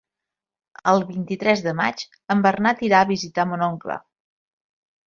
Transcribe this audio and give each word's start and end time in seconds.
El 0.91 1.05
vint-i-tres 1.09 1.61
de 1.67 1.75
maig 1.81 2.01
en 2.37 2.43
Bernat 2.49 2.85
irà 2.91 3.05
a 3.07 3.11
visitar 3.13 3.51
mon 3.53 3.67
oncle. 3.71 4.01